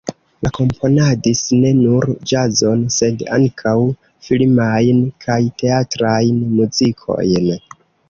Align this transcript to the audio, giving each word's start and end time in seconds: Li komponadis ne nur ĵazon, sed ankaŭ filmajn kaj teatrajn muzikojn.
Li 0.45 0.51
komponadis 0.57 1.41
ne 1.65 1.73
nur 1.81 2.07
ĵazon, 2.31 2.81
sed 2.97 3.23
ankaŭ 3.37 3.77
filmajn 4.31 5.07
kaj 5.29 5.41
teatrajn 5.63 6.45
muzikojn. 6.59 7.51